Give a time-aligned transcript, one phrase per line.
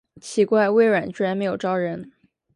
[0.19, 2.11] 奇怪，微软居然没有招人